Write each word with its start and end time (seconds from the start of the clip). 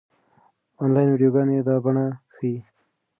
انلاين 0.81 1.07
ويډيوګانې 1.09 1.57
دا 1.67 1.75
بڼه 1.83 2.05
ښيي. 2.33 2.55